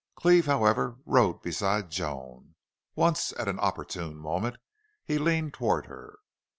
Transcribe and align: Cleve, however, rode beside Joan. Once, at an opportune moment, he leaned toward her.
Cleve, 0.15 0.47
however, 0.47 0.95
rode 1.05 1.43
beside 1.43 1.91
Joan. 1.91 2.55
Once, 2.95 3.33
at 3.37 3.47
an 3.47 3.59
opportune 3.59 4.17
moment, 4.17 4.55
he 5.05 5.19
leaned 5.19 5.53
toward 5.53 5.85
her. 5.85 6.17